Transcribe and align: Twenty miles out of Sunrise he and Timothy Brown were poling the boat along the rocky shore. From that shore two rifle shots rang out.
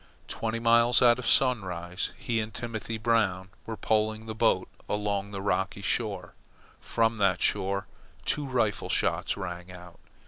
Twenty 0.27 0.57
miles 0.57 1.03
out 1.03 1.19
of 1.19 1.27
Sunrise 1.27 2.11
he 2.17 2.39
and 2.39 2.51
Timothy 2.51 2.97
Brown 2.97 3.51
were 3.67 3.77
poling 3.77 4.25
the 4.25 4.33
boat 4.33 4.67
along 4.89 5.29
the 5.29 5.43
rocky 5.43 5.81
shore. 5.83 6.33
From 6.79 7.19
that 7.19 7.39
shore 7.39 7.85
two 8.25 8.47
rifle 8.47 8.89
shots 8.89 9.37
rang 9.37 9.71
out. 9.71 9.99